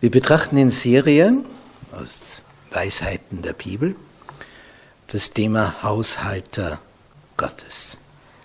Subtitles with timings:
[0.00, 1.44] Wir betrachten in Serien
[1.92, 3.94] aus Weisheiten der Bibel
[5.08, 6.80] das Thema Haushalter
[7.36, 7.98] Gottes.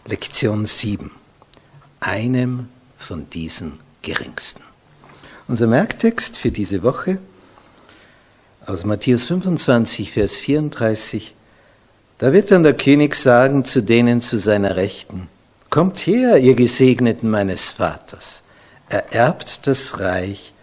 [0.06, 1.12] Lektion 7.
[2.02, 2.68] Einem
[2.98, 4.64] von diesen geringsten.
[5.48, 7.20] Unser Merktext für diese Woche
[8.66, 11.36] aus Matthäus 25, Vers 34.
[12.18, 15.30] Da wird dann der König sagen zu denen zu seiner Rechten,
[15.70, 18.42] Kommt her, ihr Gesegneten meines Vaters,
[18.90, 20.54] ererbt das Reich,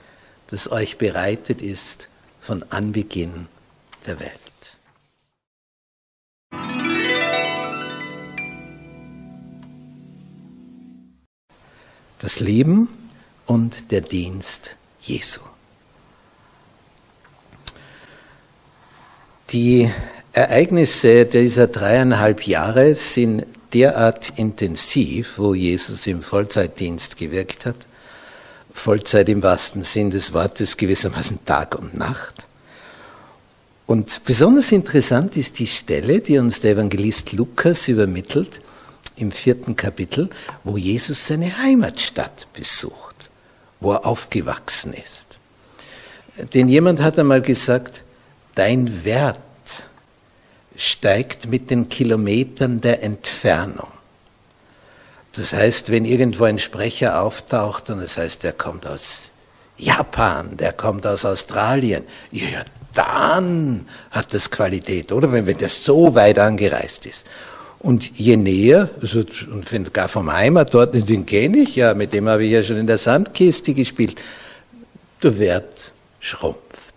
[0.52, 2.08] das euch bereitet ist
[2.38, 3.48] von Anbeginn
[4.06, 4.30] der Welt.
[12.18, 12.88] Das Leben
[13.46, 15.40] und der Dienst Jesu.
[19.50, 19.90] Die
[20.34, 27.86] Ereignisse dieser dreieinhalb Jahre sind derart intensiv, wo Jesus im Vollzeitdienst gewirkt hat,
[28.72, 32.46] Vollzeit im wahrsten Sinn des Wortes, gewissermaßen Tag und Nacht.
[33.86, 38.60] Und besonders interessant ist die Stelle, die uns der Evangelist Lukas übermittelt,
[39.16, 40.30] im vierten Kapitel,
[40.64, 43.30] wo Jesus seine Heimatstadt besucht,
[43.80, 45.38] wo er aufgewachsen ist.
[46.54, 48.02] Denn jemand hat einmal gesagt,
[48.54, 49.38] dein Wert
[50.76, 53.88] steigt mit den Kilometern der Entfernung.
[55.34, 59.30] Das heißt, wenn irgendwo ein Sprecher auftaucht und es das heißt, der kommt aus
[59.78, 62.62] Japan, der kommt aus Australien, ja,
[62.92, 65.32] dann hat das Qualität, oder?
[65.32, 67.26] Wenn, wenn der so weit angereist ist.
[67.78, 72.12] Und je näher, also, und wenn gar vom Heimat dort, den kenne ich ja, mit
[72.12, 74.22] dem habe ich ja schon in der Sandkiste gespielt,
[75.22, 76.94] der Wert schrumpft.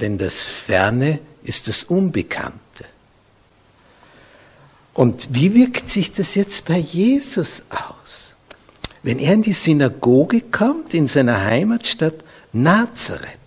[0.00, 2.65] Denn das Ferne ist das Unbekannte.
[4.96, 8.34] Und wie wirkt sich das jetzt bei Jesus aus?
[9.02, 12.14] Wenn er in die Synagoge kommt, in seiner Heimatstadt
[12.54, 13.38] Nazareth,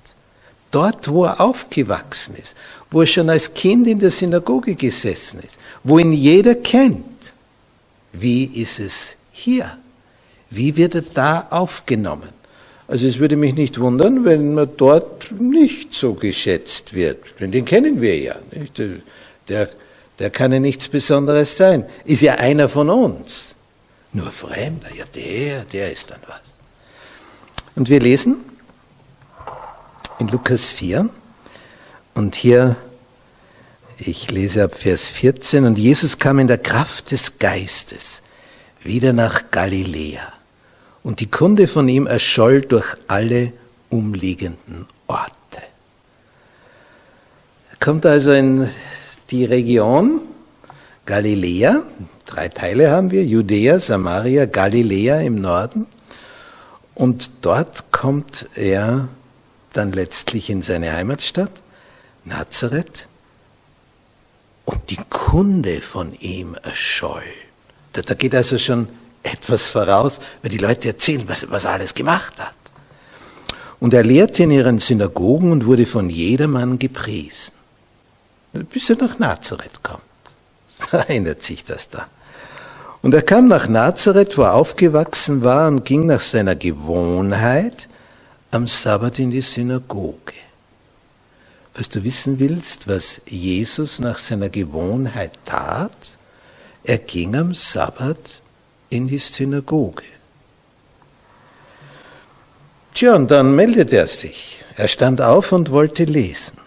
[0.70, 2.56] dort wo er aufgewachsen ist,
[2.92, 7.34] wo er schon als Kind in der Synagoge gesessen ist, wo ihn jeder kennt,
[8.14, 9.76] wie ist es hier?
[10.52, 12.30] Wie wird er da aufgenommen?
[12.88, 17.66] Also es würde mich nicht wundern, wenn man dort nicht so geschätzt wird, denn den
[17.66, 18.36] kennen wir ja.
[18.52, 18.80] Nicht?
[19.48, 19.70] Der,
[20.20, 21.86] der kann ja nichts Besonderes sein.
[22.06, 23.56] Ist ja einer von uns.
[24.12, 26.58] Nur Fremder, ja der, der ist dann was.
[27.76, 28.38] Und wir lesen
[30.20, 31.10] in Lukas 4
[32.16, 32.76] und hier,
[33.98, 38.22] ich lese ab Vers 14, und Jesus kam in der Kraft des Geistes
[38.82, 40.34] wieder nach Galiläa
[41.04, 43.54] und die Kunde von ihm erscholl durch alle
[43.90, 45.34] umliegenden Orte.
[47.72, 48.70] Er kommt also in
[49.32, 50.22] die Region
[51.06, 51.82] Galiläa,
[52.26, 55.88] drei Teile haben wir, Judäa, Samaria, Galiläa im Norden.
[56.94, 59.08] Und dort kommt er
[59.74, 61.52] dann letztlich in seine Heimatstadt,
[62.26, 63.08] Nazareth.
[64.66, 67.24] Und die Kunde von ihm erscholl.
[67.94, 68.88] Da, da geht also schon
[69.24, 72.54] etwas voraus, weil die Leute erzählen, was, was er alles gemacht hat.
[73.80, 77.59] Und er lehrte in ihren Synagogen und wurde von jedermann gepriesen
[78.54, 80.04] bis er nach Nazareth kommt.
[80.72, 82.06] So erinnert sich das da.
[83.02, 87.88] Und er kam nach Nazareth, wo er aufgewachsen war, und ging nach seiner Gewohnheit
[88.52, 90.34] am Sabbat in die Synagoge.
[91.76, 96.18] Was du wissen willst, was Jesus nach seiner Gewohnheit tat,
[96.84, 98.42] er ging am Sabbat
[98.90, 100.04] in die Synagoge.
[102.94, 104.62] Tja, und dann meldet er sich.
[104.76, 106.59] Er stand auf und wollte lesen.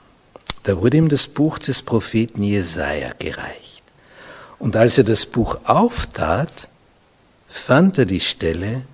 [0.64, 3.82] Da wurde ihm das Buch des Propheten Jesaja gereicht.
[4.58, 6.68] Und als er das Buch auftat,
[7.48, 8.84] fand er die Stelle,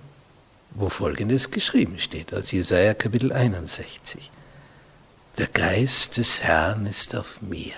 [0.71, 4.31] wo Folgendes geschrieben steht, aus Jesaja Kapitel 61.
[5.37, 7.73] Der Geist des Herrn ist auf mir,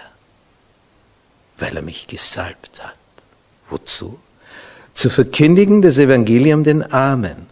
[1.58, 2.96] weil er mich gesalbt hat.
[3.70, 4.20] Wozu?
[4.94, 7.48] Zu verkündigen das Evangelium den Armen.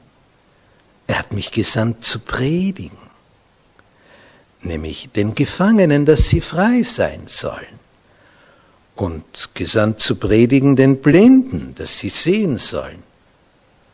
[1.08, 3.09] Er hat mich gesandt zu predigen,
[4.62, 7.80] nämlich den Gefangenen, dass sie frei sein sollen.
[8.96, 13.02] Und gesandt zu predigen den Blinden, dass sie sehen sollen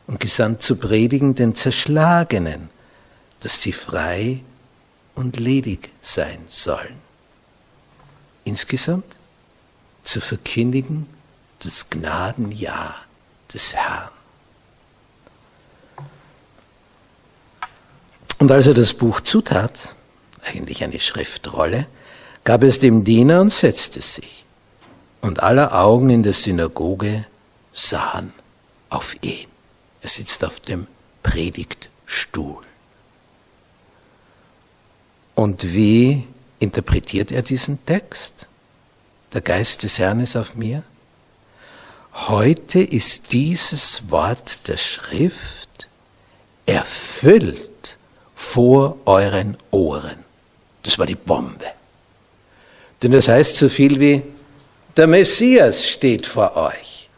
[0.07, 2.69] und gesandt zu predigen den Zerschlagenen,
[3.39, 4.41] dass sie frei
[5.13, 6.95] und ledig sein sollen.
[8.43, 9.15] Insgesamt
[10.03, 11.07] zu verkündigen
[11.59, 12.95] das Gnadenjahr
[13.53, 14.09] des Herrn.
[18.39, 19.95] Und als er das Buch zutat,
[20.47, 21.87] eigentlich eine Schriftrolle,
[22.43, 24.45] gab es dem Diener und setzte sich.
[25.21, 27.25] Und aller Augen in der Synagoge
[27.73, 28.33] sahen
[28.89, 29.47] auf ihn.
[30.01, 30.87] Er sitzt auf dem
[31.23, 32.61] Predigtstuhl.
[35.33, 36.27] Und wie
[36.59, 38.47] interpretiert er diesen Text?
[39.33, 40.83] Der Geist des Herrn ist auf mir.
[42.13, 45.89] Heute ist dieses Wort der Schrift
[46.65, 47.97] erfüllt
[48.33, 50.24] vor euren Ohren.
[50.85, 51.65] Das war die Bombe.
[53.01, 54.21] Denn das heißt so viel wie,
[54.95, 57.09] der Messias steht vor euch.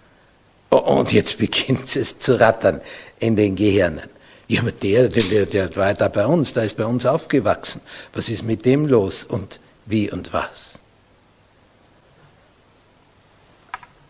[0.69, 2.81] Und jetzt beginnt es zu rattern
[3.19, 4.09] in den Gehirnen.
[4.47, 7.81] Ja, aber der, der, der war da bei uns, da ist bei uns aufgewachsen.
[8.13, 10.79] Was ist mit dem los und wie und was?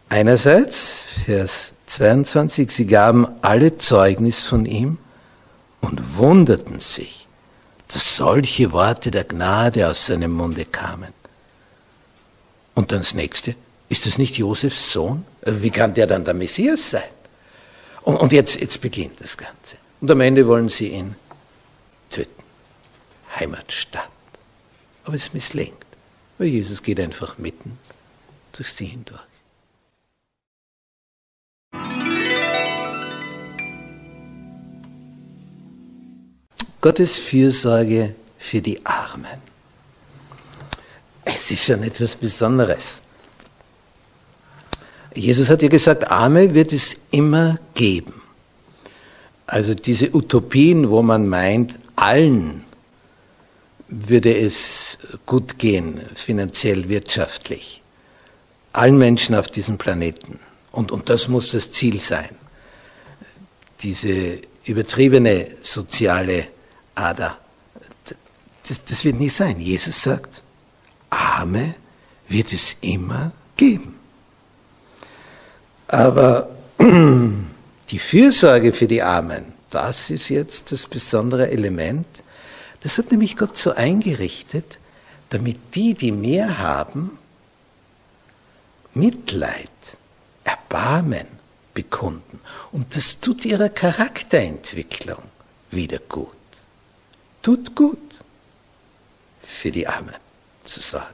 [0.10, 5.00] Einerseits, Vers 22, sie gaben alle Zeugnis von ihm
[5.82, 7.27] und wunderten sich,
[7.88, 11.14] dass solche Worte der Gnade aus seinem Munde kamen.
[12.76, 13.56] Und dann das nächste,
[13.90, 15.26] ist das nicht Josefs Sohn?
[15.44, 17.10] Wie kann der dann der Messias sein?
[18.04, 19.78] Und, und jetzt, jetzt beginnt das Ganze.
[20.02, 21.16] Und am Ende wollen sie ihn
[22.10, 22.44] töten.
[23.40, 24.10] Heimatstadt.
[25.04, 25.86] Aber es misslingt,
[26.38, 27.80] weil Jesus geht einfach mitten
[28.52, 29.22] durch sie hindurch.
[36.88, 39.42] Gottes Fürsorge für die Armen.
[41.26, 43.02] Es ist schon etwas Besonderes.
[45.14, 48.14] Jesus hat ja gesagt, Arme wird es immer geben.
[49.48, 52.64] Also diese Utopien, wo man meint, allen
[53.90, 57.82] würde es gut gehen, finanziell, wirtschaftlich.
[58.72, 60.40] Allen Menschen auf diesem Planeten.
[60.72, 62.30] Und, und das muss das Ziel sein.
[63.82, 66.48] Diese übertriebene soziale
[66.98, 67.38] Ader.
[68.68, 69.60] Das, das wird nie sein.
[69.60, 70.42] Jesus sagt,
[71.10, 71.76] Arme
[72.28, 73.98] wird es immer geben.
[75.88, 76.50] Aber
[76.80, 82.08] die Fürsorge für die Armen, das ist jetzt das besondere Element.
[82.82, 84.80] Das hat nämlich Gott so eingerichtet,
[85.30, 87.18] damit die, die mehr haben,
[88.94, 89.70] Mitleid,
[90.44, 91.28] Erbarmen
[91.74, 92.40] bekunden.
[92.72, 95.22] Und das tut ihrer Charakterentwicklung
[95.70, 96.30] wieder gut.
[97.48, 97.98] Tut gut
[99.42, 100.14] für die Armen
[100.66, 101.14] zu sagen.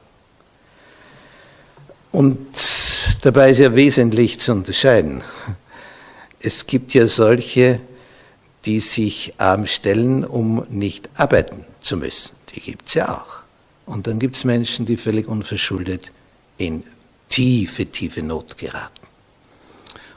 [2.10, 2.48] Und
[3.20, 5.22] dabei ist ja wesentlich zu unterscheiden.
[6.40, 7.80] Es gibt ja solche,
[8.64, 12.34] die sich arm stellen, um nicht arbeiten zu müssen.
[12.52, 13.44] Die gibt es ja auch.
[13.86, 16.10] Und dann gibt es Menschen, die völlig unverschuldet
[16.58, 16.82] in
[17.28, 19.06] tiefe, tiefe Not geraten.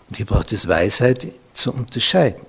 [0.10, 2.42] Und hier braucht es Weisheit zu unterscheiden.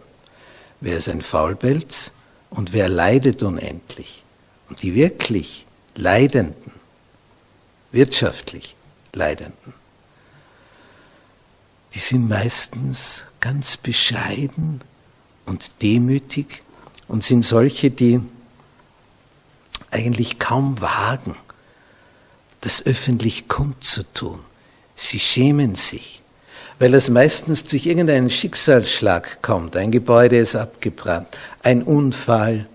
[0.81, 2.13] Wer ist ein Faulpelz
[2.51, 4.25] und wer leidet unendlich?
[4.69, 6.73] Und die wirklich Leidenden,
[7.91, 8.77] wirtschaftlich
[9.13, 9.75] Leidenden.
[11.95, 14.81] Die sind meistens ganz bescheiden
[15.47, 16.63] und demütig
[17.09, 18.21] und sind solche, die
[19.91, 21.35] eigentlich kaum wagen,
[22.61, 24.41] das öffentlich kundzutun.
[24.95, 26.23] Sie schämen sich,
[26.79, 29.77] weil es meistens durch irgendeinen Schicksalsschlag kommt.
[29.77, 31.29] Ein Gebäude ist abgebrannt,
[31.63, 32.67] ein Unfall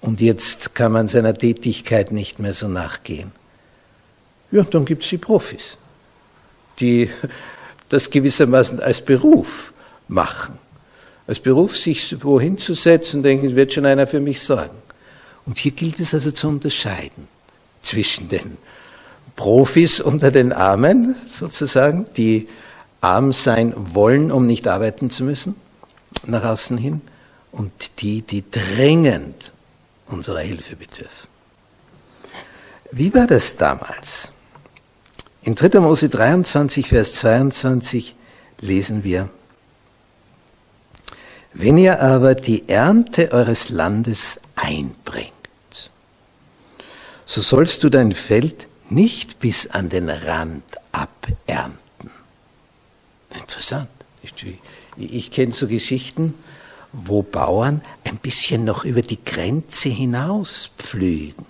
[0.00, 3.32] und jetzt kann man seiner Tätigkeit nicht mehr so nachgehen.
[4.50, 5.78] Ja, und dann gibt es die Profis,
[6.80, 7.08] die
[7.88, 9.72] das gewissermaßen als Beruf
[10.08, 10.58] machen.
[11.26, 14.76] Als Beruf sich wohin zu setzen, denken, es wird schon einer für mich sorgen.
[15.46, 17.28] Und hier gilt es also zu unterscheiden
[17.80, 18.56] zwischen den
[19.36, 22.48] Profis unter den Armen, sozusagen, die
[23.02, 25.56] arm sein wollen, um nicht arbeiten zu müssen,
[26.26, 27.02] nach außen hin,
[27.50, 29.52] und die, die drängend
[30.06, 31.28] unserer Hilfe bedürfen.
[32.90, 34.32] Wie war das damals?
[35.42, 35.80] In 3.
[35.80, 38.14] Mose 23, Vers 22
[38.60, 39.28] lesen wir,
[41.52, 45.32] Wenn ihr aber die Ernte eures Landes einbringt,
[47.26, 51.81] so sollst du dein Feld nicht bis an den Rand abernten.
[53.34, 53.88] Interessant.
[54.22, 54.32] Ich,
[54.96, 56.34] ich kenne so Geschichten,
[56.92, 61.46] wo Bauern ein bisschen noch über die Grenze hinaus pflügen,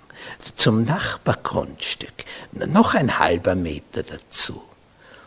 [0.55, 2.13] zum Nachbargrundstück,
[2.69, 4.63] noch ein halber Meter dazu.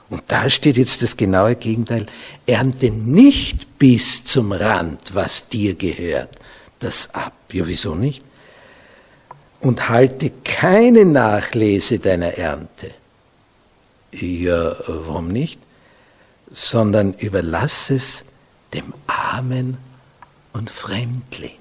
[0.09, 2.05] Und da steht jetzt das genaue Gegenteil.
[2.45, 6.29] Ernte nicht bis zum Rand, was dir gehört,
[6.79, 7.33] das ab.
[7.51, 8.23] Ja, wieso nicht?
[9.61, 12.93] Und halte keine Nachlese deiner Ernte.
[14.11, 15.59] Ja, warum nicht?
[16.51, 18.25] Sondern überlass es
[18.73, 19.77] dem Armen
[20.53, 21.57] und Fremdling.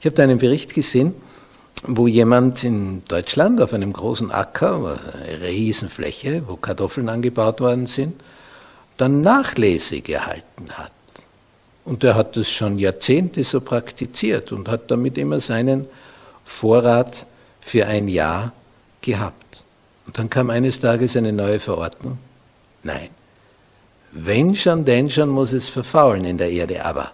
[0.00, 1.14] Ich habe da einen Bericht gesehen,
[1.84, 8.20] wo jemand in Deutschland auf einem großen Acker, eine Riesenfläche, wo Kartoffeln angebaut worden sind,
[8.96, 10.92] dann Nachlese gehalten hat.
[11.84, 15.86] Und er hat das schon Jahrzehnte so praktiziert und hat damit immer seinen
[16.44, 17.26] Vorrat
[17.60, 18.52] für ein Jahr
[19.00, 19.64] gehabt.
[20.06, 22.18] Und dann kam eines Tages eine neue Verordnung.
[22.82, 23.08] Nein,
[24.12, 27.12] wenn schon, denn schon muss es verfaulen in der Erde, aber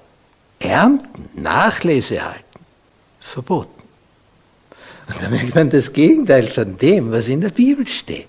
[0.59, 2.61] ernten, Nachlese halten,
[3.21, 3.83] verboten.
[5.09, 8.29] Und dann merkt man das Gegenteil von dem, was in der Bibel steht.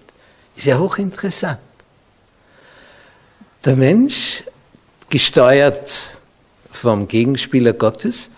[0.55, 1.59] Ist ja hochinteressant.
[3.65, 4.43] Der Mensch,
[5.09, 6.17] gesteuert
[6.71, 8.29] vom Gegenspieler Gottes,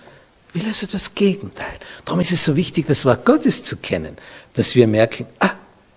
[0.54, 1.78] will also das Gegenteil.
[2.06, 4.18] Darum ist es so wichtig, das Wort Gottes zu kennen,
[4.54, 5.52] dass wir merken, ah,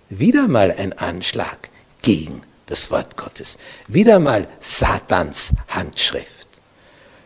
[0.09, 1.69] wieder mal ein Anschlag
[2.01, 3.57] gegen das Wort Gottes.
[3.87, 6.47] Wieder mal Satans Handschrift.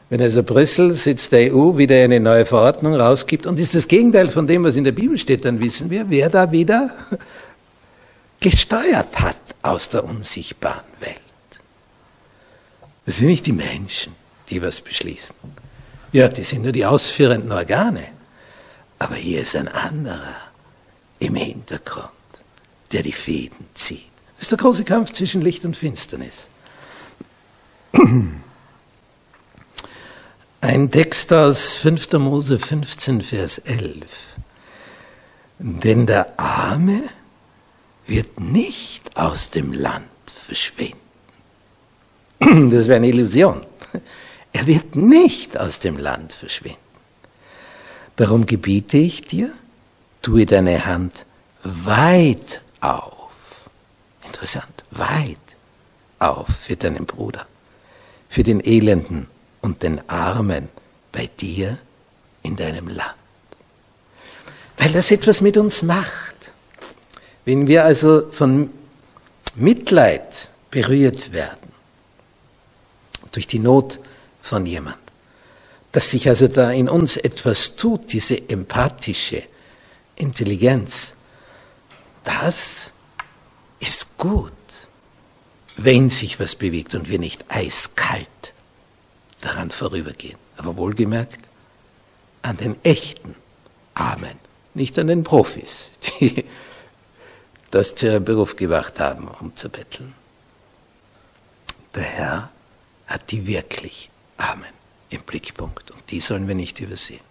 [0.10, 4.30] Wenn also Brüssel sitzt der EU wieder eine neue Verordnung rausgibt und ist das Gegenteil
[4.30, 6.92] von dem, was in der Bibel steht, dann wissen wir, wer da wieder
[8.40, 11.18] gesteuert hat aus der unsichtbaren Welt.
[13.06, 14.14] Das sind nicht die Menschen,
[14.50, 15.36] die was beschließen.
[16.12, 18.08] Ja, die sind nur die ausführenden Organe.
[19.00, 20.36] Aber hier ist ein anderer
[21.20, 22.12] im Hintergrund,
[22.92, 24.07] der die Fäden zieht.
[24.38, 26.50] Das ist der große Kampf zwischen Licht und Finsternis.
[30.62, 32.14] Ein Text aus 5.
[32.14, 34.36] Mose 15, Vers 11.
[35.58, 37.02] Denn der Arme
[38.06, 41.00] wird nicht aus dem Land verschwinden.
[42.72, 43.66] Das wäre eine Illusion.
[44.54, 46.78] Er wird nicht aus dem Land verschwinden.
[48.16, 49.52] Darum gebiete ich dir,
[50.22, 51.26] tue deine Hand
[51.64, 53.17] weit auf.
[54.28, 55.40] Interessant, weit
[56.20, 57.48] auf für deinen Bruder,
[58.30, 59.28] für den Elenden
[59.62, 60.70] und den Armen
[61.12, 61.78] bei dir
[62.44, 63.16] in deinem Land.
[64.78, 66.36] Weil das etwas mit uns macht.
[67.46, 68.70] Wenn wir also von
[69.56, 71.72] Mitleid berührt werden,
[73.32, 74.00] durch die Not
[74.42, 74.98] von jemand,
[75.94, 79.44] dass sich also da in uns etwas tut, diese empathische
[80.16, 81.14] Intelligenz,
[82.24, 82.92] das
[84.18, 84.54] gut,
[85.78, 88.54] wenn sich was bewegt und wir nicht eiskalt
[89.42, 90.38] daran vorübergehen.
[90.58, 91.50] Aber wohlgemerkt
[92.42, 93.36] an den echten
[93.94, 94.38] Armen,
[94.74, 96.46] nicht an den Profis, die
[97.72, 100.16] das zu ihrem Beruf gemacht haben, um zu betteln.
[101.94, 102.52] Der Herr
[103.08, 104.74] hat die wirklich Armen
[105.10, 107.22] im Blickpunkt und die sollen wir nicht übersehen.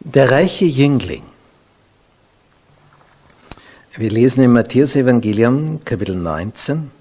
[0.00, 1.24] Der reiche Jüngling
[3.98, 6.92] wir lesen im Matthäus-Evangelium, Kapitel 19,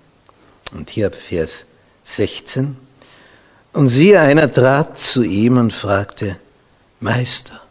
[0.74, 1.68] und hier ab Vers
[2.04, 2.76] 16.
[3.74, 6.40] Und siehe, einer trat zu ihm und fragte,
[7.00, 7.62] Meister,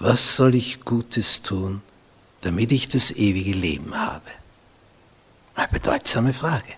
[0.00, 1.80] was soll ich Gutes tun,
[2.40, 4.32] damit ich das ewige Leben habe?
[5.54, 6.72] Eine bedeutsame Frage.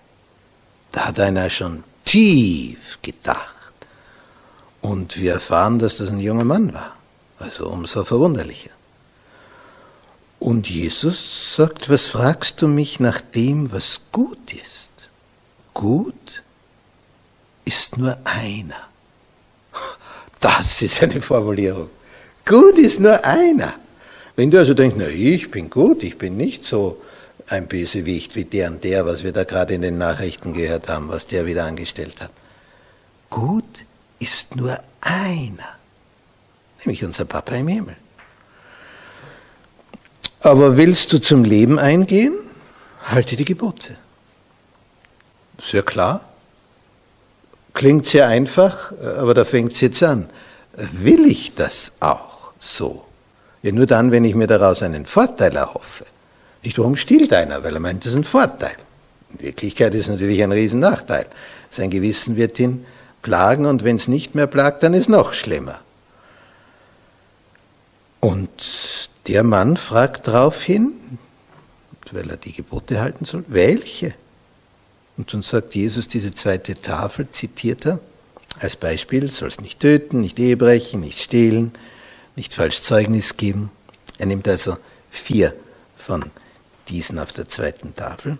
[0.91, 3.73] Da hat einer schon tief gedacht.
[4.79, 6.98] Und wir erfahren, dass das ein junger Mann war.
[7.39, 8.71] Also umso verwunderlicher.
[10.39, 15.09] Und Jesus sagt, was fragst du mich nach dem, was gut ist?
[15.73, 16.43] Gut
[17.65, 18.87] ist nur einer.
[20.39, 21.87] Das ist eine Formulierung.
[22.45, 23.73] Gut ist nur einer.
[24.35, 27.01] Wenn du also denkst, na, ich bin gut, ich bin nicht so
[27.47, 31.09] ein Bösewicht wie der und der, was wir da gerade in den Nachrichten gehört haben,
[31.09, 32.31] was der wieder angestellt hat.
[33.29, 33.85] Gut
[34.19, 35.78] ist nur einer,
[36.85, 37.95] nämlich unser Papa im Himmel.
[40.41, 42.33] Aber willst du zum Leben eingehen?
[43.05, 43.97] Halte die Gebote.
[45.57, 46.21] Sehr klar.
[47.73, 50.29] Klingt sehr einfach, aber da fängt es jetzt an.
[50.73, 53.05] Will ich das auch so?
[53.61, 56.05] Ja, nur dann, wenn ich mir daraus einen Vorteil erhoffe.
[56.63, 57.63] Nicht warum stiehlt einer?
[57.63, 58.75] Weil er meint, das ist ein Vorteil.
[59.33, 61.27] In Wirklichkeit ist es natürlich ein Riesennachteil.
[61.69, 62.85] Sein Gewissen wird ihn
[63.21, 65.79] plagen und wenn es nicht mehr plagt, dann ist es noch schlimmer.
[68.19, 70.93] Und der Mann fragt daraufhin,
[72.11, 74.13] weil er die Gebote halten soll, welche?
[75.17, 77.99] Und dann sagt Jesus diese zweite Tafel, zitiert er,
[78.59, 81.71] als Beispiel, sollst nicht töten, nicht Ehe brechen, nicht stehlen,
[82.35, 83.69] nicht falsch Zeugnis geben.
[84.17, 84.77] Er nimmt also
[85.09, 85.53] vier
[85.95, 86.31] von
[86.87, 88.37] diesen auf der zweiten Tafel.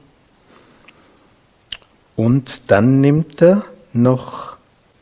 [2.15, 4.57] Und dann nimmt er noch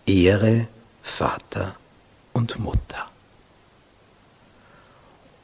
[0.06, 0.68] Ehre
[1.02, 1.76] Vater
[2.34, 3.08] und Mutter.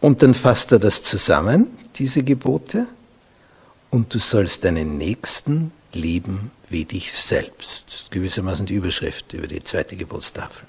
[0.03, 2.88] Und dann fasst er das zusammen, diese Gebote,
[3.89, 7.86] und du sollst deinen Nächsten lieben wie dich selbst.
[7.88, 10.67] Das ist gewissermaßen die Überschrift über die zweite Geburtstafel.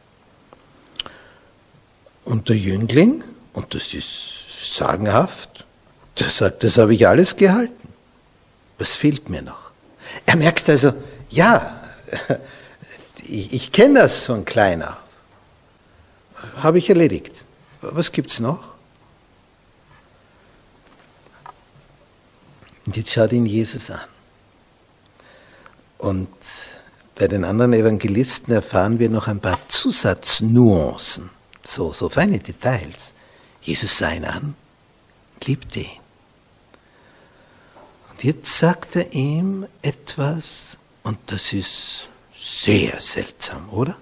[2.25, 3.25] Und der Jüngling,
[3.55, 5.67] und das ist sagenhaft,
[6.21, 7.88] der sagt, das habe ich alles gehalten.
[8.79, 9.73] Was fehlt mir noch?
[10.26, 10.93] Er merkt also,
[11.31, 11.83] ja,
[13.25, 15.03] ich, ich kenne das von klein auf.
[16.59, 17.45] Habe ich erledigt.
[17.81, 18.74] Was gibt es noch?
[22.87, 24.00] Und jetzt schaut ihn Jesus an.
[25.99, 26.29] Und
[27.14, 31.31] bei den anderen Evangelisten erfahren wir noch ein paar Zusatznuancen,
[31.62, 33.14] so, so feine Details.
[33.62, 34.55] Jesus sah ihn an,
[35.45, 36.00] liebte ihn.
[38.11, 43.97] Und jetzt sagt er ihm etwas, und das ist sehr seltsam, oder?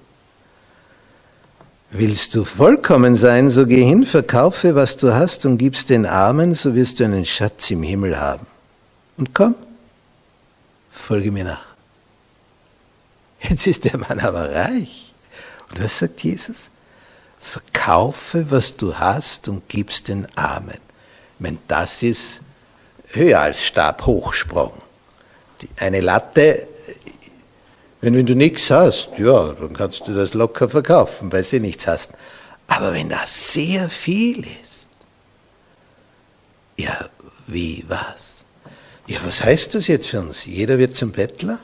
[1.90, 6.54] Willst du vollkommen sein, so geh hin, verkaufe, was du hast und gib's den Armen,
[6.54, 8.46] so wirst du einen Schatz im Himmel haben.
[9.16, 9.54] Und komm,
[10.90, 11.64] folge mir nach.
[13.40, 15.12] Jetzt ist der Mann aber reich.
[15.70, 16.68] Und was sagt Jesus?
[17.40, 20.78] Verkaufe, was du hast und gib's den Armen.
[21.34, 22.40] Ich meine, das ist
[23.08, 24.72] höher als Stabhochsprung.
[25.78, 26.68] Eine Latte,
[28.00, 31.86] wenn, wenn du nichts hast, ja, dann kannst du das locker verkaufen, weil du nichts
[31.86, 32.12] hast.
[32.66, 34.88] Aber wenn das sehr viel ist,
[36.76, 37.08] ja,
[37.46, 38.41] wie was?
[39.12, 40.46] Ja, was heißt das jetzt für uns?
[40.46, 41.58] Jeder wird zum Bettler?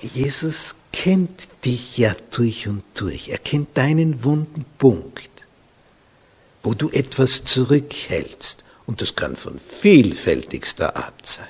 [0.00, 3.28] Jesus kennt dich ja durch und durch.
[3.28, 5.28] Er kennt deinen wunden Punkt,
[6.62, 8.64] wo du etwas zurückhältst.
[8.86, 11.46] Und das kann von vielfältigster Art sein.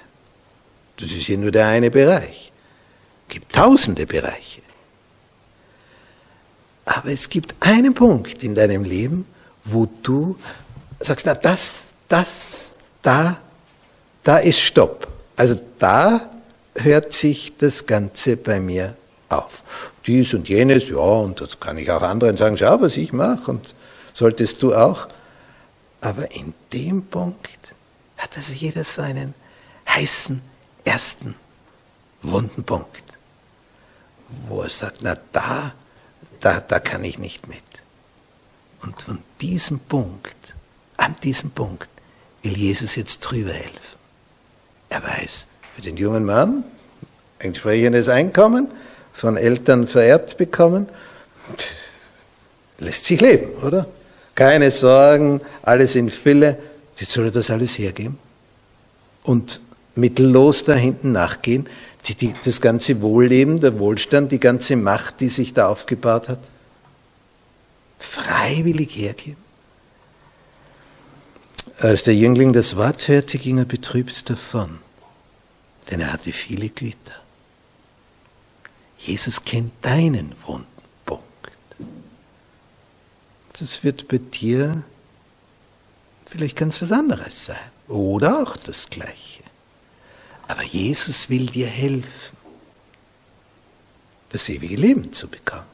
[0.96, 2.50] Das ist hier nur der eine Bereich.
[3.28, 4.62] Es gibt tausende Bereiche.
[6.84, 9.24] Aber es gibt einen Punkt in deinem Leben,
[9.62, 10.36] wo du
[10.98, 13.40] sagst, na das, das, da,
[14.22, 15.08] da ist Stopp.
[15.36, 16.30] Also da
[16.74, 18.96] hört sich das Ganze bei mir
[19.28, 19.62] auf.
[20.06, 23.50] Dies und jenes, ja, und das kann ich auch anderen sagen, schau, was ich mache,
[23.50, 23.74] und
[24.12, 25.06] solltest du auch.
[26.00, 27.58] Aber in dem Punkt
[28.16, 29.34] hat also jeder so einen
[29.88, 30.40] heißen
[30.84, 31.34] ersten
[32.22, 33.04] wunden Punkt,
[34.48, 35.72] wo er sagt, na da,
[36.40, 37.62] da, da kann ich nicht mit.
[38.82, 40.54] Und von diesem Punkt,
[40.96, 41.88] an diesem Punkt,
[42.42, 43.99] will Jesus jetzt drüber helfen.
[44.90, 46.64] Er weiß, für den jungen Mann
[47.38, 48.68] entsprechendes Einkommen
[49.12, 50.88] von Eltern vererbt bekommen,
[52.78, 53.86] lässt sich leben, oder?
[54.34, 56.58] Keine Sorgen, alles in Fülle.
[56.96, 58.18] Jetzt soll er das alles hergeben
[59.22, 59.60] und
[59.94, 61.68] mittellos da hinten nachgehen.
[62.06, 66.38] Die, die, das ganze Wohlleben, der Wohlstand, die ganze Macht, die sich da aufgebaut hat,
[67.98, 69.49] freiwillig hergeben.
[71.80, 74.80] Als der Jüngling das Wort hörte, ging er betrübt davon
[75.90, 77.20] denn er hatte viele Güter.
[78.98, 80.66] Jesus kennt deinen wunden
[81.04, 81.24] Punkt.
[83.58, 84.82] Das wird bei dir
[86.24, 89.42] vielleicht ganz was anderes sein oder auch das Gleiche.
[90.46, 92.36] Aber Jesus will dir helfen,
[94.30, 95.66] das ewige Leben zu bekommen.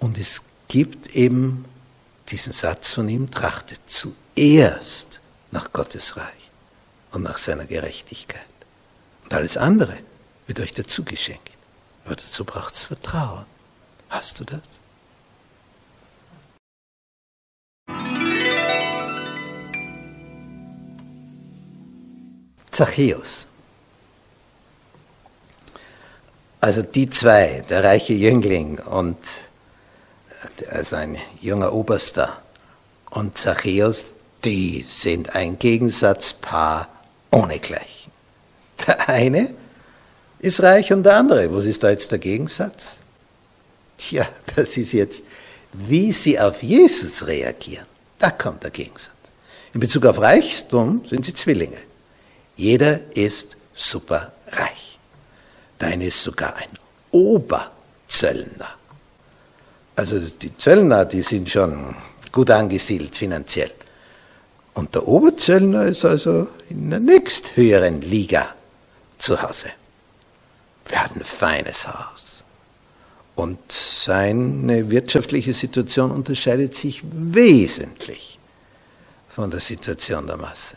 [0.00, 1.64] Und es gibt eben
[2.30, 6.50] diesen Satz von ihm, trachtet zuerst nach Gottes Reich
[7.12, 8.42] und nach seiner Gerechtigkeit.
[9.24, 9.98] Und alles andere
[10.46, 11.50] wird euch dazu geschenkt.
[12.04, 13.46] Aber dazu braucht es Vertrauen.
[14.10, 14.80] Hast du das?
[22.70, 23.46] Zachäus.
[26.60, 29.18] Also die zwei, der reiche Jüngling und
[30.70, 32.42] also ein junger Oberster
[33.10, 34.06] und Zachäus,
[34.44, 36.88] die sind ein Gegensatzpaar
[37.30, 38.12] ohnegleichen.
[38.86, 39.54] Der eine
[40.38, 41.54] ist reich und der andere.
[41.54, 42.96] Was ist da jetzt der Gegensatz?
[43.96, 45.24] Tja, das ist jetzt,
[45.72, 47.86] wie sie auf Jesus reagieren.
[48.18, 49.10] Da kommt der Gegensatz.
[49.72, 51.78] In Bezug auf Reichtum sind sie Zwillinge.
[52.56, 54.98] Jeder ist superreich.
[55.80, 56.78] Der eine ist sogar ein
[57.10, 58.74] Oberzöllner.
[59.96, 61.94] Also die Zöllner, die sind schon
[62.32, 63.70] gut angesiedelt finanziell.
[64.74, 68.54] Und der Oberzöllner ist also in der nächsthöheren Liga
[69.18, 69.70] zu Hause.
[70.90, 72.44] Er hat ein feines Haus.
[73.36, 78.38] Und seine wirtschaftliche Situation unterscheidet sich wesentlich
[79.28, 80.76] von der Situation der Masse.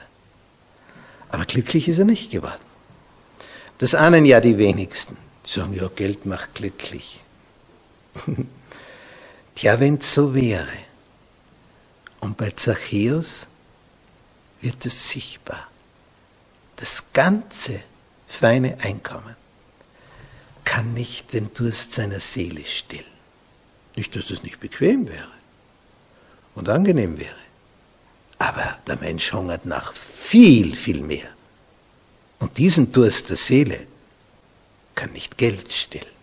[1.29, 2.65] Aber glücklich ist er nicht geworden.
[3.79, 5.17] Das ahnen ja die wenigsten.
[5.43, 7.21] Sie sagen, ja, Geld macht glücklich.
[9.57, 10.67] Tja, wenn es so wäre.
[12.19, 13.47] Und bei Zachäus
[14.61, 15.67] wird es sichtbar.
[16.75, 17.81] Das ganze
[18.27, 19.35] feine Einkommen
[20.63, 23.03] kann nicht den Durst seiner Seele stillen.
[23.95, 25.31] Nicht, dass es nicht bequem wäre
[26.53, 27.35] und angenehm wäre.
[28.37, 31.29] Aber der Mensch hungert nach viel, viel mehr.
[32.37, 33.87] Und diesen Durst der Seele
[34.93, 36.16] kann nicht Geld stillen.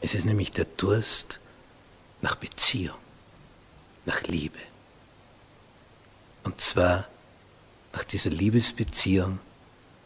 [0.00, 1.40] Es ist nämlich der Durst
[2.22, 2.96] nach Beziehung,
[4.04, 4.58] nach Liebe.
[6.44, 7.08] Und zwar
[7.92, 9.40] nach dieser Liebesbeziehung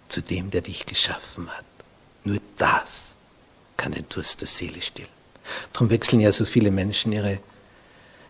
[0.08, 1.64] zu dem, der dich geschaffen hat.
[2.24, 3.14] Nur das
[3.76, 5.08] kann den Durst der Seele stillen.
[5.72, 7.38] Darum wechseln ja so viele Menschen ihre,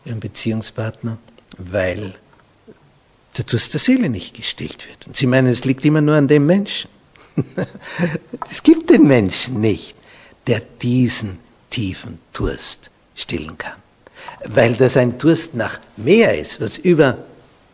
[0.05, 1.18] ihren Beziehungspartner,
[1.59, 2.14] weil
[3.37, 5.07] der Durst der Seele nicht gestillt wird.
[5.07, 6.90] Und sie meinen, es liegt immer nur an dem Menschen.
[8.51, 9.94] es gibt den Menschen nicht,
[10.46, 11.38] der diesen
[11.70, 13.80] tiefen Durst stillen kann.
[14.44, 17.18] Weil das ein Durst nach mehr ist, was über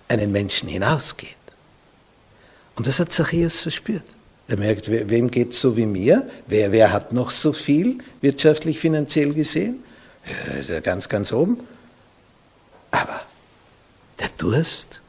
[0.09, 1.35] einen Menschen hinausgeht.
[2.77, 4.05] Und das hat Zachäus verspürt.
[4.49, 6.29] Er merkt, wem geht es so wie mir?
[6.47, 9.83] Wer, wer hat noch so viel wirtschaftlich, finanziell gesehen?
[10.25, 11.59] Er ist ja ganz, ganz oben.
[12.93, 13.23] Aber
[14.21, 15.03] der Durst,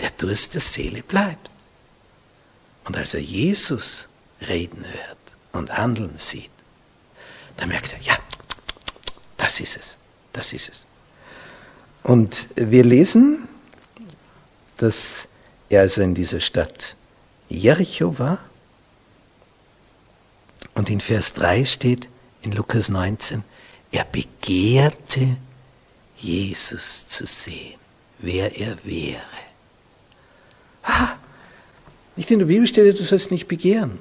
[0.00, 1.50] der Durst der Seele bleibt.
[2.84, 4.08] Und als er Jesus
[4.48, 5.18] reden hört
[5.52, 6.50] und handeln sieht,
[7.58, 8.16] da merkt er, ja,
[9.36, 9.96] das ist es,
[10.32, 10.84] das ist es.
[12.02, 13.46] Und wir lesen,
[14.78, 15.28] dass
[15.68, 16.94] er also in dieser Stadt
[17.48, 18.38] Jericho war.
[20.74, 22.08] Und in Vers 3 steht
[22.42, 23.42] in Lukas 19,
[23.90, 25.36] er begehrte
[26.16, 27.78] Jesus zu sehen,
[28.18, 29.20] wer er wäre.
[30.84, 31.16] Ah,
[32.16, 33.98] nicht in der Bibel steht, du sollst nicht begehren.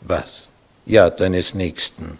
[0.00, 0.50] Was?
[0.84, 2.18] Ja, deines Nächsten.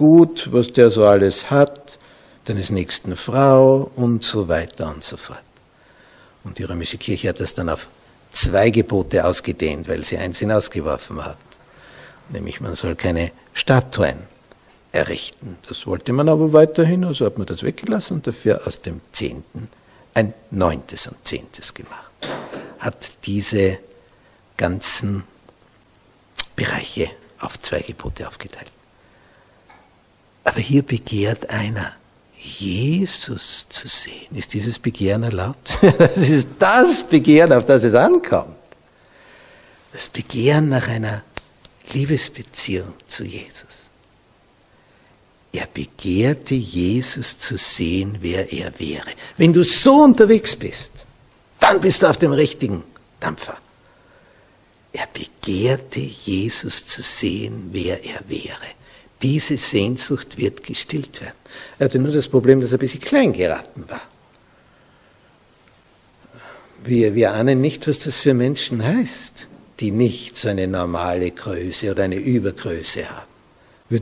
[0.00, 1.98] Gut, was der so alles hat,
[2.46, 5.42] deines Nächsten Frau und so weiter und so fort.
[6.42, 7.90] Und die römische Kirche hat das dann auf
[8.32, 11.36] zwei Gebote ausgedehnt, weil sie eins hinausgeworfen hat.
[12.30, 14.20] Nämlich man soll keine Statuen
[14.90, 15.58] errichten.
[15.68, 19.68] Das wollte man aber weiterhin, also hat man das weggelassen und dafür aus dem Zehnten
[20.14, 22.10] ein Neuntes und Zehntes gemacht.
[22.78, 23.78] Hat diese
[24.56, 25.24] ganzen
[26.56, 27.10] Bereiche
[27.40, 28.72] auf zwei Gebote aufgeteilt.
[30.44, 31.92] Aber hier begehrt einer,
[32.34, 34.34] Jesus zu sehen.
[34.34, 35.78] Ist dieses Begehren erlaubt?
[35.98, 38.56] Das ist das Begehren, auf das es ankommt.
[39.92, 41.22] Das Begehren nach einer
[41.92, 43.90] Liebesbeziehung zu Jesus.
[45.52, 49.10] Er begehrte Jesus zu sehen, wer er wäre.
[49.36, 51.06] Wenn du so unterwegs bist,
[51.58, 52.84] dann bist du auf dem richtigen
[53.18, 53.58] Dampfer.
[54.92, 58.66] Er begehrte Jesus zu sehen, wer er wäre.
[59.22, 61.34] Diese Sehnsucht wird gestillt werden.
[61.78, 64.02] Er hatte nur das Problem, dass er ein bisschen klein geraten war.
[66.84, 69.46] Wir, wir ahnen nicht, was das für Menschen heißt,
[69.80, 73.26] die nicht so eine normale Größe oder eine Übergröße haben.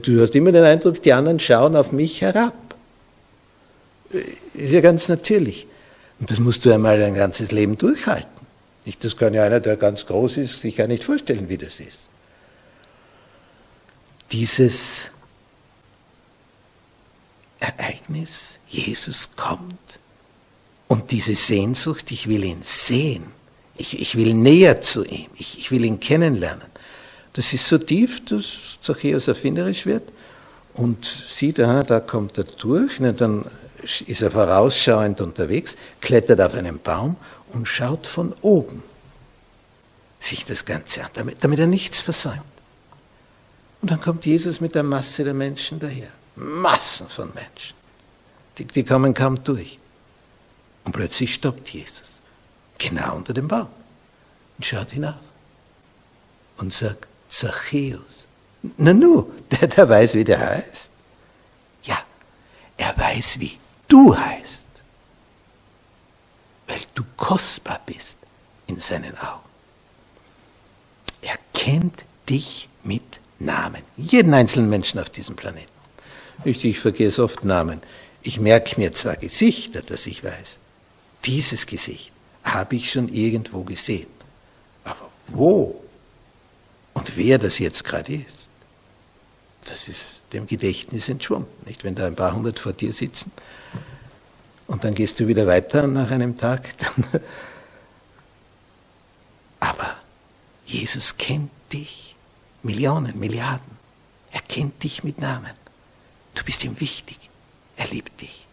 [0.02, 2.54] Du hast immer den Eindruck, die anderen schauen auf mich herab.
[4.10, 5.66] Ist ja ganz natürlich.
[6.20, 8.28] Und das musst du einmal ein ganzes Leben durchhalten.
[9.00, 12.07] Das kann ja einer, der ganz groß ist, sich ja nicht vorstellen, wie das ist
[14.30, 15.10] dieses
[17.60, 19.98] Ereignis, Jesus kommt
[20.86, 23.24] und diese Sehnsucht, ich will ihn sehen,
[23.76, 26.66] ich, ich will näher zu ihm, ich, ich will ihn kennenlernen.
[27.32, 30.02] Das ist so tief, dass Zachäus erfinderisch wird
[30.74, 33.44] und sieht, aha, da kommt er durch, und dann
[33.82, 37.16] ist er vorausschauend unterwegs, klettert auf einen Baum
[37.52, 38.82] und schaut von oben
[40.18, 42.42] sich das Ganze an, damit, damit er nichts versäumt.
[43.80, 46.10] Und dann kommt Jesus mit der Masse der Menschen daher.
[46.36, 47.76] Massen von Menschen.
[48.56, 49.78] Die, die kommen kaum durch.
[50.84, 52.20] Und plötzlich stoppt Jesus.
[52.78, 53.68] Genau unter dem Baum.
[54.56, 55.14] Und schaut hinauf.
[56.56, 58.26] Und sagt, Zachäus.
[58.76, 60.92] Na nu, der, der weiß, wie der heißt.
[61.84, 61.98] Ja,
[62.76, 64.68] er weiß, wie du heißt.
[66.68, 68.18] weil du kostbar bist
[68.66, 69.48] in seinen Augen.
[71.22, 73.82] Er kennt dich mit Namen.
[73.96, 75.70] Jeden einzelnen Menschen auf diesem Planeten.
[76.44, 77.80] Ich, ich vergesse oft Namen.
[78.22, 80.58] Ich merke mir zwar Gesichter, dass ich weiß,
[81.24, 82.12] dieses Gesicht
[82.44, 84.08] habe ich schon irgendwo gesehen.
[84.84, 85.80] Aber wo
[86.94, 88.50] und wer das jetzt gerade ist,
[89.64, 91.50] das ist dem Gedächtnis entschwunden.
[91.64, 93.30] Nicht, wenn da ein paar hundert vor dir sitzen
[94.66, 96.74] und dann gehst du wieder weiter nach einem Tag.
[99.60, 99.96] Aber
[100.64, 102.07] Jesus kennt dich.
[102.62, 103.78] Millionen, Milliarden.
[104.30, 105.52] Er kennt dich mit Namen.
[106.34, 107.30] Du bist ihm wichtig.
[107.76, 108.46] Er liebt dich.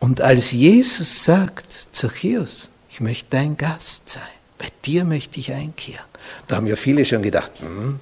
[0.00, 4.22] Und als Jesus sagt, Zachäus, ich möchte dein Gast sein,
[4.58, 6.04] bei dir möchte ich einkehren,
[6.46, 8.00] da haben ja viele schon gedacht, hm,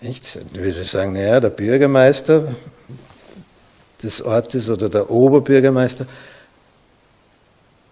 [0.00, 0.36] nicht?
[0.52, 2.54] Ich würde sagen, naja, der Bürgermeister
[4.02, 6.06] des Ortes oder der Oberbürgermeister,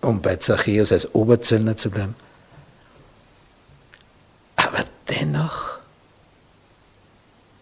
[0.03, 2.15] um bei Zachäus als Oberzöllner zu bleiben.
[4.57, 5.79] Aber dennoch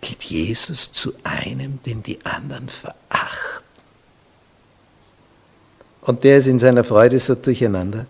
[0.01, 3.65] geht Jesus zu einem, den die anderen verachten.
[6.03, 8.07] Und der ist in seiner Freude so durcheinander.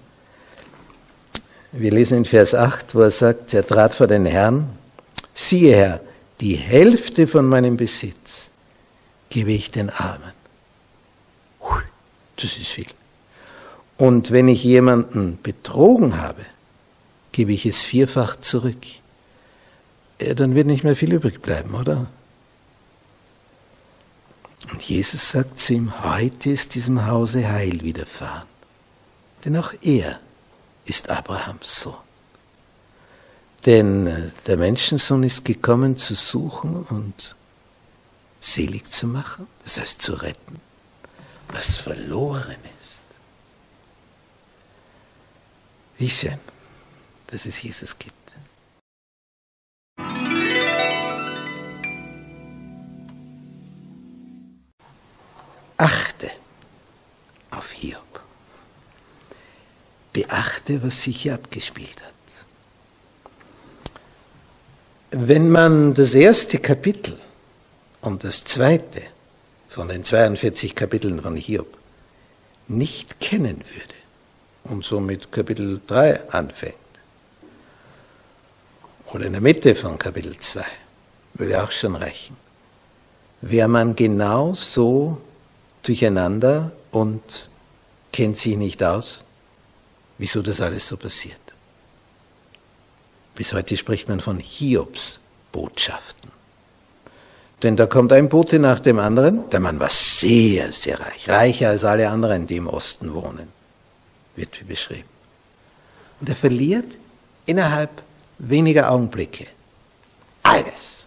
[1.70, 4.76] Wir lesen in Vers 8, wo er sagt, er trat vor den Herrn,
[5.32, 6.00] siehe Herr,
[6.40, 8.48] die Hälfte von meinem Besitz
[9.30, 10.32] gebe ich den Armen.
[12.34, 12.88] Das ist viel.
[13.98, 16.44] Und wenn ich jemanden betrogen habe,
[17.30, 18.84] gebe ich es vierfach zurück.
[20.20, 22.08] Ja, dann wird nicht mehr viel übrig bleiben, oder?
[24.70, 28.46] Und Jesus sagt zu ihm, heute ist diesem Hause Heil widerfahren.
[29.44, 30.20] Denn auch er
[30.84, 31.96] ist Abrahams Sohn.
[33.66, 37.36] Denn äh, der Menschensohn ist gekommen zu suchen und
[38.40, 40.60] selig zu machen, das heißt zu retten,
[41.48, 43.02] was verloren ist.
[45.98, 46.38] Wie schön,
[47.28, 48.16] dass es Jesus gibt.
[60.72, 62.12] Beachte, was sich hier abgespielt hat.
[65.10, 67.18] Wenn man das erste Kapitel
[68.00, 69.02] und das zweite
[69.68, 71.76] von den 42 Kapiteln von Hiob
[72.68, 73.94] nicht kennen würde
[74.64, 76.76] und somit Kapitel 3 anfängt,
[79.12, 80.64] oder in der Mitte von Kapitel 2,
[81.34, 82.36] würde auch schon reichen,
[83.42, 85.18] wäre man genau so
[85.82, 87.50] durcheinander und
[88.12, 89.24] kennt sich nicht aus,
[90.22, 91.40] wieso das alles so passiert.
[93.34, 95.18] Bis heute spricht man von Hiobs
[95.50, 96.30] Botschaften.
[97.60, 99.50] Denn da kommt ein Bote nach dem anderen.
[99.50, 103.48] Der Mann war sehr, sehr reich, reicher als alle anderen, die im Osten wohnen,
[104.36, 105.08] wird wie beschrieben.
[106.20, 106.96] Und er verliert
[107.44, 107.90] innerhalb
[108.38, 109.48] weniger Augenblicke
[110.44, 111.06] alles,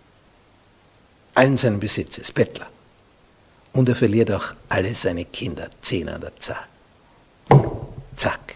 [1.36, 2.68] allen seinen Besitzes, Bettler.
[3.72, 6.68] Und er verliert auch alle seine Kinder, zehn an der Zahl.
[8.18, 8.56] Zack.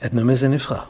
[0.00, 0.82] Er hat nur mehr seine Frau.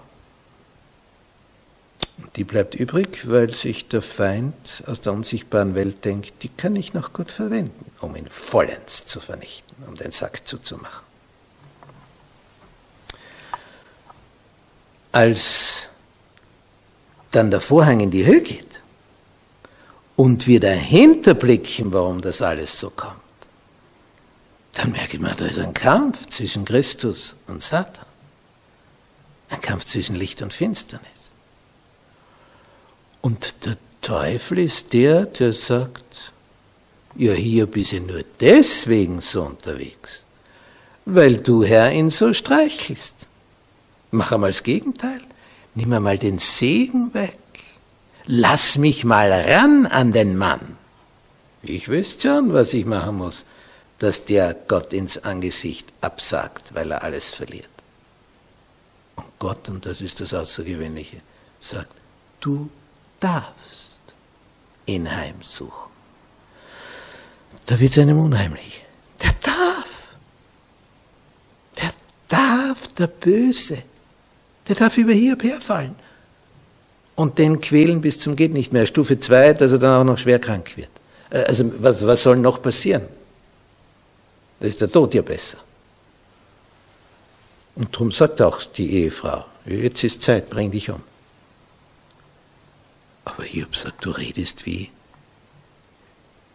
[2.19, 6.77] Und die bleibt übrig, weil sich der Feind aus der unsichtbaren Welt denkt, die kann
[6.77, 11.05] ich noch gut verwenden, um ihn vollends zu vernichten, um den Sack zuzumachen.
[15.13, 15.89] Als
[17.33, 18.81] dann der Vorhang in die Höhe geht
[20.15, 23.17] und wir dahinter blicken, warum das alles so kommt,
[24.75, 28.10] dann merkt man, da ist ein Kampf zwischen Christus und Satan.
[29.51, 31.33] Ein Kampf zwischen Licht und Finsternis.
[33.21, 36.33] Und der Teufel ist der, der sagt,
[37.17, 40.25] ja, hier bist du nur deswegen so unterwegs,
[41.05, 43.27] weil du, Herr, ihn so streichelst.
[44.13, 45.21] Mach einmal das Gegenteil.
[45.75, 47.39] Nimm einmal den Segen weg.
[48.27, 50.77] Lass mich mal ran an den Mann.
[51.63, 53.45] Ich wüsste schon, was ich machen muss,
[53.99, 57.69] dass der Gott ins Angesicht absagt, weil er alles verliert.
[59.41, 61.23] Gott, und das ist das Außergewöhnliche,
[61.59, 61.97] sagt,
[62.41, 62.71] du
[63.19, 64.01] darfst
[64.87, 65.91] ihn heimsuchen.
[67.67, 68.85] Da wird es einem unheimlich.
[69.23, 70.15] Der darf.
[71.81, 71.91] Der
[72.29, 73.83] darf, der Böse.
[74.69, 75.97] Der darf über Hiob herfallen.
[77.17, 78.87] Und den quälen bis zum geht nicht mehr.
[78.87, 80.91] Stufe 2, dass er dann auch noch schwer krank wird.
[81.31, 83.03] Äh, also was, was soll noch passieren?
[84.59, 85.59] Da ist der Tod ja besser.
[87.75, 91.03] Und darum sagt auch die Ehefrau, jetzt ist Zeit, bring dich um.
[93.25, 94.91] Aber Hiob sagt, du redest wie,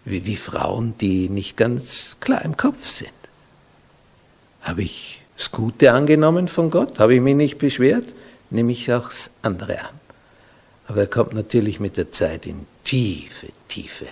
[0.03, 3.11] wie, wie Frauen, die nicht ganz klar im Kopf sind.
[4.61, 6.99] Habe ich das Gute angenommen von Gott?
[6.99, 8.15] Habe ich mich nicht beschwert?
[8.49, 9.99] Nehme ich auch das andere an.
[10.87, 14.07] Aber er kommt natürlich mit der Zeit in tiefe, tiefe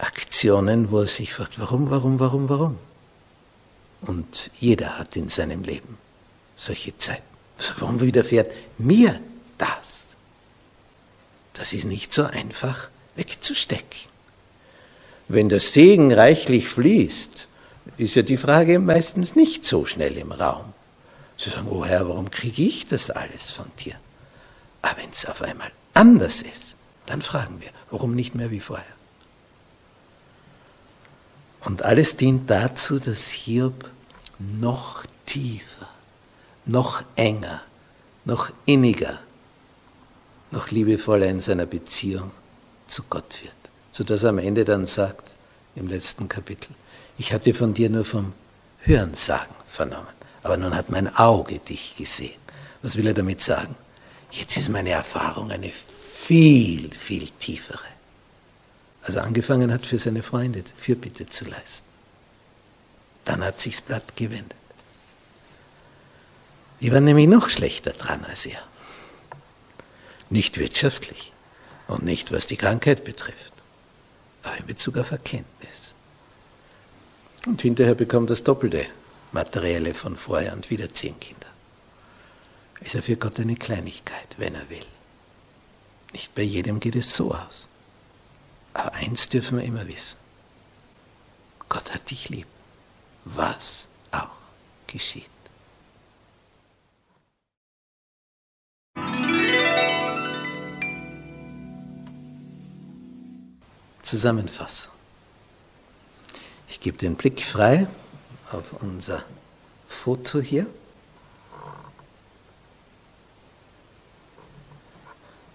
[0.00, 2.78] Nachdenkaktionen, wo er sich fragt, warum, warum, warum, warum?
[4.02, 5.98] Und jeder hat in seinem Leben
[6.56, 7.22] solche Zeiten.
[7.58, 9.20] Also warum widerfährt mir
[9.58, 10.16] das?
[11.52, 14.08] Das ist nicht so einfach wegzustecken.
[15.28, 17.46] Wenn der Segen reichlich fließt,
[17.98, 20.72] ist ja die Frage meistens nicht so schnell im Raum.
[21.36, 23.96] Sie sagen, oh Herr, warum kriege ich das alles von dir?
[24.82, 28.99] Aber wenn es auf einmal anders ist, dann fragen wir, warum nicht mehr wie vorher?
[31.64, 33.88] Und alles dient dazu, dass Hiob
[34.38, 35.88] noch tiefer,
[36.64, 37.62] noch enger,
[38.24, 39.18] noch inniger,
[40.50, 42.30] noch liebevoller in seiner Beziehung
[42.86, 43.52] zu Gott wird.
[43.92, 45.30] Sodass er am Ende dann sagt,
[45.76, 46.74] im letzten Kapitel,
[47.18, 48.32] ich hatte von dir nur vom
[48.80, 52.40] Hörensagen vernommen, aber nun hat mein Auge dich gesehen.
[52.82, 53.76] Was will er damit sagen?
[54.30, 57.84] Jetzt ist meine Erfahrung eine viel, viel tiefere.
[59.10, 61.88] Also angefangen hat für seine Freunde Fürbitte zu leisten.
[63.24, 64.54] Dann hat sich's Blatt gewendet.
[66.80, 68.62] Die waren nämlich noch schlechter dran als er.
[70.28, 71.32] Nicht wirtschaftlich
[71.88, 73.52] und nicht was die Krankheit betrifft,
[74.44, 75.96] aber in Bezug auf Erkenntnis.
[77.48, 78.86] Und hinterher bekommt das Doppelte
[79.32, 81.48] Materielle von vorher und wieder zehn Kinder.
[82.80, 84.86] Ist ja für Gott eine Kleinigkeit, wenn er will.
[86.12, 87.66] Nicht bei jedem geht es so aus.
[88.74, 90.18] Aber eins dürfen wir immer wissen.
[91.68, 92.46] Gott hat dich lieb,
[93.24, 94.36] was auch
[94.86, 95.30] geschieht.
[104.02, 104.92] Zusammenfassung.
[106.68, 107.86] Ich gebe den Blick frei
[108.50, 109.24] auf unser
[109.88, 110.66] Foto hier.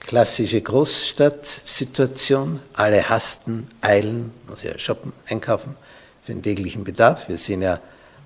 [0.06, 2.60] Klassische Großstadtsituation.
[2.74, 5.76] Alle hasten, eilen, muss ja shoppen, einkaufen
[6.24, 7.28] für den täglichen Bedarf.
[7.28, 7.80] Wir sind ja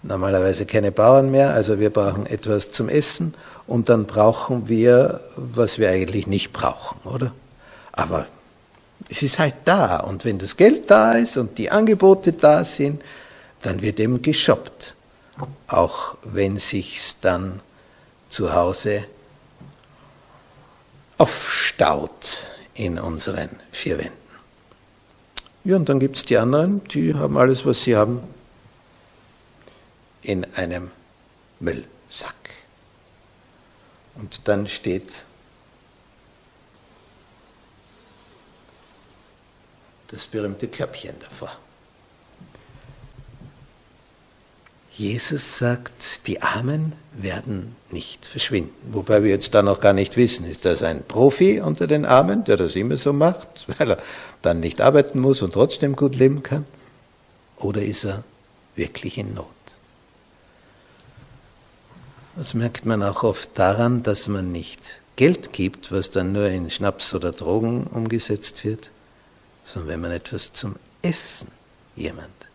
[0.03, 3.33] normalerweise keine Bauern mehr, also wir brauchen etwas zum Essen
[3.67, 7.33] und dann brauchen wir, was wir eigentlich nicht brauchen, oder?
[7.91, 8.25] Aber
[9.09, 13.01] es ist halt da und wenn das Geld da ist und die Angebote da sind,
[13.61, 14.95] dann wird eben geshoppt,
[15.67, 17.59] auch wenn sich's dann
[18.29, 19.05] zu Hause
[21.19, 24.17] aufstaut in unseren vier Wänden.
[25.65, 28.23] Ja, und dann gibt es die anderen, die haben alles, was sie haben,
[30.21, 30.91] in einem
[31.59, 32.33] Müllsack.
[34.15, 35.11] Und dann steht
[40.07, 41.55] das berühmte Körbchen davor.
[44.91, 48.73] Jesus sagt, die Armen werden nicht verschwinden.
[48.91, 52.43] Wobei wir jetzt da noch gar nicht wissen, ist das ein Profi unter den Armen,
[52.43, 53.97] der das immer so macht, weil er
[54.41, 56.65] dann nicht arbeiten muss und trotzdem gut leben kann?
[57.57, 58.23] Oder ist er
[58.75, 59.47] wirklich in Not?
[62.35, 66.69] Das merkt man auch oft daran, dass man nicht Geld gibt, was dann nur in
[66.69, 68.91] Schnaps oder Drogen umgesetzt wird,
[69.63, 71.49] sondern wenn man etwas zum Essen
[71.95, 72.48] jemand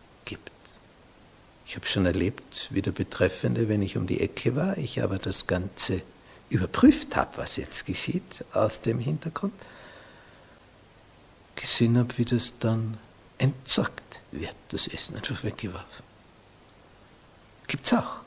[1.65, 5.17] ich habe schon erlebt, wie der Betreffende, wenn ich um die Ecke war, ich aber
[5.17, 6.01] das Ganze
[6.49, 9.53] überprüft habe, was jetzt geschieht aus dem Hintergrund,
[11.55, 12.97] gesehen habe, wie das dann
[13.39, 16.05] entsorgt wird, das Essen einfach weggeworfen.
[17.67, 18.21] Gibt's auch.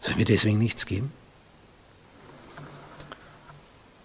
[0.00, 1.10] Sollen wir deswegen nichts geben?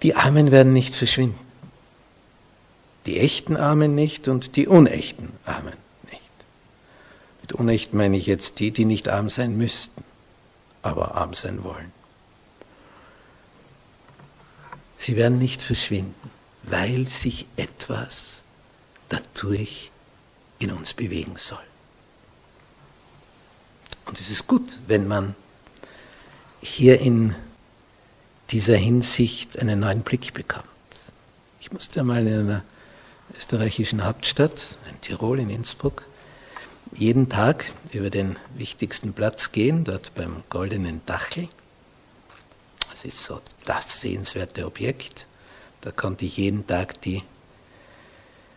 [0.03, 1.39] Die Armen werden nicht verschwinden.
[3.05, 5.82] Die echten Armen nicht und die unechten Armen
[7.43, 10.01] mit Unrecht meine ich jetzt die, die nicht arm sein müssten,
[10.81, 11.91] aber arm sein wollen.
[14.95, 16.31] Sie werden nicht verschwinden,
[16.63, 18.43] weil sich etwas
[19.09, 19.91] dadurch
[20.59, 21.59] in uns bewegen soll.
[24.05, 25.35] Und es ist gut, wenn man
[26.61, 27.35] hier in
[28.51, 30.67] dieser Hinsicht einen neuen Blick bekommt.
[31.59, 32.63] Ich musste einmal in einer
[33.37, 36.05] österreichischen Hauptstadt, in Tirol, in Innsbruck,
[36.95, 41.47] jeden Tag über den wichtigsten Platz gehen, dort beim Goldenen Dachel.
[42.91, 45.27] Das ist so das sehenswerte Objekt.
[45.81, 47.23] Da konnte ich jeden Tag die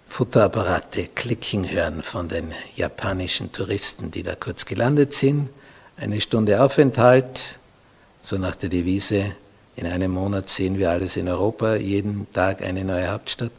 [0.06, 5.50] Futterapparate klicken hören von den japanischen Touristen, die da kurz gelandet sind.
[5.96, 7.58] Eine Stunde Aufenthalt,
[8.22, 9.34] so nach der Devise,
[9.74, 13.50] in einem Monat sehen wir alles in Europa, jeden Tag eine neue Hauptstadt.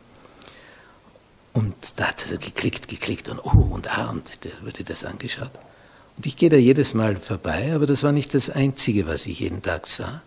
[1.58, 5.50] Und da hat er geklickt, geklickt und oh und ah und da wurde das angeschaut.
[6.16, 9.40] Und ich gehe da jedes Mal vorbei, aber das war nicht das Einzige, was ich
[9.40, 10.22] jeden Tag sah.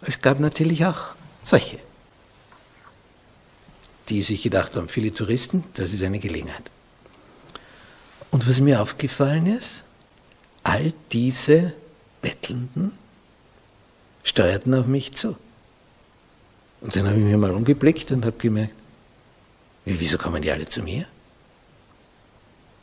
[0.00, 1.14] Es gab natürlich auch
[1.44, 1.78] solche,
[4.08, 6.72] die sich gedacht haben, viele Touristen, das ist eine Gelegenheit.
[8.32, 9.84] Und was mir aufgefallen ist,
[10.64, 11.72] all diese
[12.20, 12.90] Bettelnden
[14.24, 15.36] steuerten auf mich zu.
[16.80, 18.74] Und dann habe ich mir mal umgeblickt und habe gemerkt,
[19.86, 21.06] wieso kommen die alle zu mir?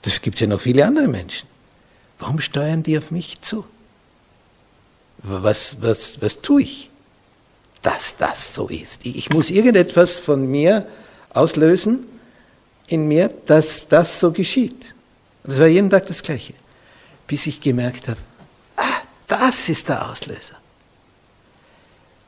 [0.02, 1.48] Das gibt ja noch viele andere Menschen.
[2.20, 3.66] Warum steuern die auf mich zu?
[5.18, 6.90] Was, was, was tue ich,
[7.82, 9.06] dass das so ist?
[9.06, 10.88] Ich muss irgendetwas von mir
[11.34, 12.06] auslösen
[12.88, 14.94] in mir, dass das so geschieht.
[15.44, 16.54] Das war jeden Tag das Gleiche,
[17.28, 18.20] bis ich gemerkt habe,
[18.78, 20.56] ah, das ist der Auslöser.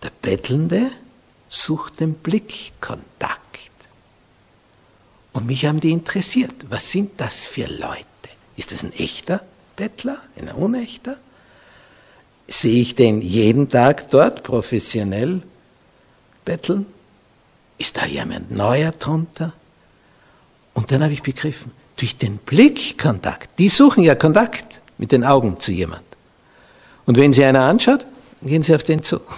[0.04, 0.92] Der Bettelnde
[1.50, 3.45] sucht den Blickkontakt.
[5.36, 6.54] Und mich haben die interessiert.
[6.70, 8.06] Was sind das für Leute?
[8.56, 9.44] Ist das ein echter
[9.76, 11.18] Bettler, ein unechter?
[12.48, 15.42] Sehe ich den jeden Tag dort professionell
[16.46, 16.86] betteln?
[17.78, 19.52] Ist da jemand neuer drunter?
[20.74, 25.60] Und dann habe ich begriffen, durch den Blickkontakt, die suchen ja Kontakt mit den Augen
[25.60, 26.06] zu jemand.
[27.06, 28.06] Und wenn sie einer anschaut,
[28.42, 29.20] gehen sie auf den zu.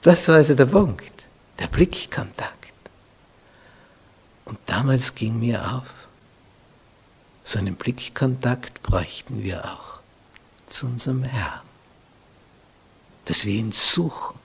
[0.00, 1.12] Das war also der Punkt,
[1.58, 2.55] der Blickkontakt.
[4.46, 6.08] Und damals ging mir auf,
[7.44, 10.00] so einen Blickkontakt bräuchten wir auch
[10.68, 11.60] zu unserem Herrn.
[13.26, 14.38] Dass wir ihn suchen.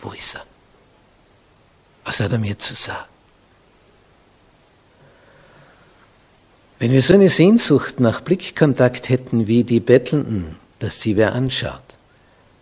[0.00, 0.44] Wo ist er?
[2.04, 3.08] Was hat er mir zu sagen?
[6.78, 11.82] Wenn wir so eine Sehnsucht nach Blickkontakt hätten wie die Bettelnden, dass sie wer anschaut,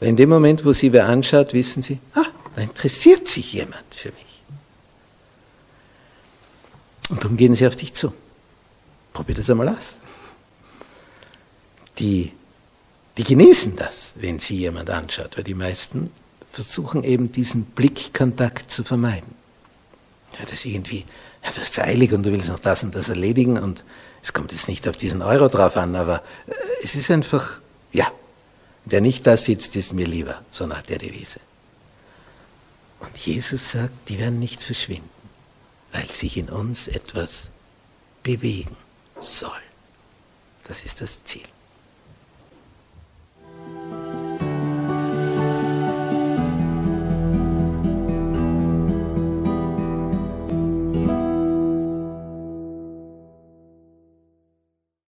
[0.01, 2.25] weil in dem Moment, wo sie wer anschaut, wissen sie, ah,
[2.55, 4.26] da interessiert sich jemand für mich.
[7.09, 8.13] Und darum gehen sie auf dich zu.
[9.13, 10.01] Probier das einmal aus.
[11.99, 12.33] Die,
[13.17, 16.11] die genießen das, wenn sie jemand anschaut, weil die meisten
[16.51, 19.35] versuchen eben diesen Blickkontakt zu vermeiden.
[20.39, 21.05] Ja, das ist irgendwie,
[21.43, 23.85] ja, das ist eilig und du willst noch das und das erledigen und
[24.23, 26.53] es kommt jetzt nicht auf diesen Euro drauf an, aber äh,
[26.83, 27.61] es ist einfach,
[27.93, 28.11] ja,
[28.85, 31.41] der nicht da sitzt, ist mir lieber, so nach der Devise.
[33.01, 35.09] Und Jesus sagt, die werden nicht verschwinden,
[35.97, 37.51] weil sich in uns etwas
[38.23, 38.77] bewegen
[39.19, 39.63] soll.
[40.65, 41.47] Das ist das Ziel.